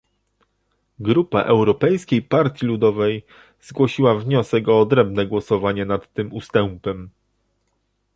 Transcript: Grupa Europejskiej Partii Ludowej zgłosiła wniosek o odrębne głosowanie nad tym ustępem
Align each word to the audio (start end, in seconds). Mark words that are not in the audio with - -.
Grupa 0.99 1.41
Europejskiej 1.41 2.21
Partii 2.21 2.65
Ludowej 2.65 3.25
zgłosiła 3.61 4.15
wniosek 4.15 4.69
o 4.69 4.79
odrębne 4.79 5.25
głosowanie 5.27 5.85
nad 5.85 6.13
tym 6.13 6.33
ustępem 6.33 7.09